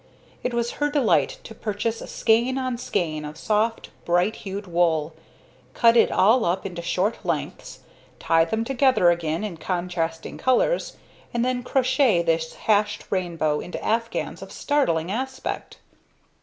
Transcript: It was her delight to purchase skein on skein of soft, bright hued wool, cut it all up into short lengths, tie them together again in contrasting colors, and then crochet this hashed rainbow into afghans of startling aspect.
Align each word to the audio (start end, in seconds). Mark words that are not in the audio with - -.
It 0.43 0.51
was 0.55 0.71
her 0.81 0.89
delight 0.89 1.37
to 1.43 1.53
purchase 1.53 1.99
skein 2.09 2.57
on 2.57 2.79
skein 2.79 3.23
of 3.23 3.37
soft, 3.37 3.91
bright 4.03 4.37
hued 4.37 4.65
wool, 4.65 5.13
cut 5.75 5.95
it 5.95 6.09
all 6.11 6.43
up 6.43 6.65
into 6.65 6.81
short 6.81 7.23
lengths, 7.23 7.81
tie 8.17 8.43
them 8.45 8.63
together 8.63 9.11
again 9.11 9.43
in 9.43 9.57
contrasting 9.57 10.39
colors, 10.39 10.97
and 11.35 11.45
then 11.45 11.61
crochet 11.61 12.23
this 12.23 12.55
hashed 12.55 13.05
rainbow 13.11 13.59
into 13.59 13.79
afghans 13.85 14.41
of 14.41 14.51
startling 14.51 15.11
aspect. 15.11 15.77